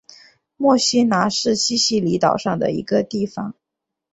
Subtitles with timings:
[0.57, 3.53] 墨西拿是西西里岛上的一个地方。